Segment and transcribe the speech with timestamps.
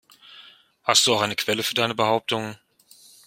[0.81, 2.57] Hast du auch eine Quelle für deine Behauptungen?